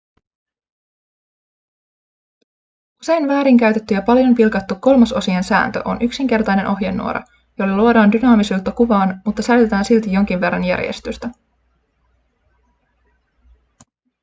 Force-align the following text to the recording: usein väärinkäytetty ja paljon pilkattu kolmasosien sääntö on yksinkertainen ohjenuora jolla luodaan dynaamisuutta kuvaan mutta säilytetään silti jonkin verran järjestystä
usein 3.01 3.27
väärinkäytetty 3.27 3.93
ja 3.93 4.01
paljon 4.01 4.35
pilkattu 4.35 4.75
kolmasosien 4.75 5.43
sääntö 5.43 5.81
on 5.85 6.01
yksinkertainen 6.01 6.67
ohjenuora 6.67 7.21
jolla 7.59 7.77
luodaan 7.77 8.11
dynaamisuutta 8.11 8.71
kuvaan 8.71 9.21
mutta 9.25 9.41
säilytetään 9.41 9.85
silti 9.85 10.11
jonkin 10.11 10.41
verran 10.41 10.63
järjestystä 10.63 11.29